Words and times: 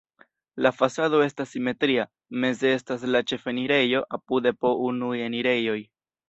La 0.65 0.69
fasado 0.77 1.19
estas 1.25 1.51
simetria, 1.55 2.05
meze 2.45 2.71
estas 2.79 3.05
la 3.17 3.21
ĉefenirejo, 3.33 4.03
apude 4.19 4.55
po 4.65 4.73
unuj 4.89 5.13
enirejoj. 5.29 5.79